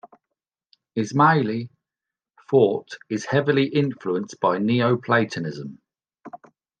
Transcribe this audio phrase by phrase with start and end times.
[0.97, 1.69] Ismaili
[2.49, 5.77] thought is heavily influenced by neoplatonism.